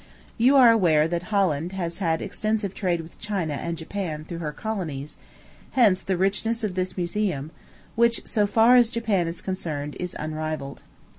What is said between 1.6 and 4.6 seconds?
has had extensive trade with China and Japan, through her